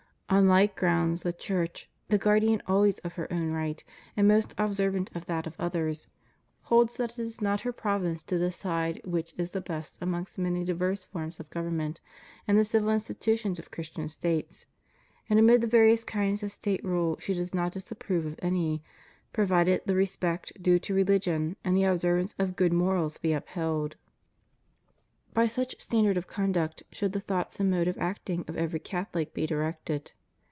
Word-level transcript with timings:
On 0.33 0.47
like 0.47 0.77
grounds 0.77 1.23
the 1.23 1.33
Church, 1.33 1.89
the 2.07 2.17
guardian 2.17 2.61
always 2.65 2.99
of 2.99 3.15
her 3.15 3.27
own 3.33 3.51
right 3.51 3.83
and 4.15 4.29
most 4.29 4.55
observant 4.57 5.13
of 5.13 5.25
that 5.25 5.45
of 5.45 5.57
others, 5.59 6.07
holds 6.61 6.95
that 6.95 7.11
it 7.11 7.19
is 7.19 7.41
not 7.41 7.59
her 7.59 7.73
province 7.73 8.23
to 8.23 8.37
decide 8.39 9.01
which 9.03 9.33
is 9.37 9.51
the 9.51 9.59
best 9.59 9.97
amongst 9.99 10.39
many 10.39 10.63
diverse 10.63 11.03
forms 11.03 11.41
of 11.41 11.49
government 11.49 11.99
and 12.47 12.57
the 12.57 12.63
civil 12.63 12.91
institutions 12.91 13.59
of 13.59 13.71
Christian 13.71 14.07
States, 14.07 14.65
and 15.29 15.37
amid 15.37 15.59
the 15.59 15.67
various 15.67 16.05
kinds 16.05 16.43
of 16.43 16.51
State 16.53 16.81
rule 16.85 17.17
she 17.19 17.33
does 17.33 17.53
not 17.53 17.73
disapprove 17.73 18.25
of 18.25 18.39
any, 18.41 18.81
provided 19.33 19.81
the 19.85 19.95
respect 19.95 20.63
due 20.63 20.79
to 20.79 20.93
rehgion 20.95 21.57
and 21.65 21.75
the 21.75 21.83
observance 21.83 22.35
of 22.39 22.55
good 22.55 22.71
morals 22.71 23.17
be 23.17 23.33
upheld. 23.33 23.97
By 25.33 25.47
such 25.47 25.81
standard 25.81 26.15
of 26.15 26.27
conduct 26.27 26.83
should 26.93 27.11
the 27.11 27.19
thoughts 27.19 27.59
and 27.59 27.69
mode 27.69 27.89
of 27.89 27.97
acting 27.97 28.45
of 28.47 28.55
every 28.55 28.79
Catholic 28.79 29.33
be 29.33 29.45
directed. 29.45 30.13